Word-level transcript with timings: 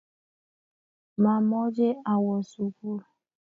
Mamoche 1.23 1.87
awo 2.13 2.33
sugul. 2.49 2.99